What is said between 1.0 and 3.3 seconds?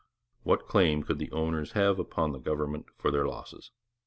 could the owners have upon the government for their